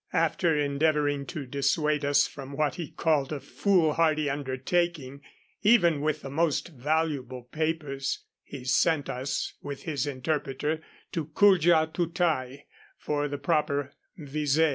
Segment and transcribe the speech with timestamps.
[0.13, 5.21] After endeavoring to dissuade us from what he called a foolhardy undertaking,
[5.61, 11.93] even with the most valuable papers, he sent us, with his interpreter, to the Kuldja
[11.93, 12.63] Tootai
[12.97, 14.57] for the proper vise.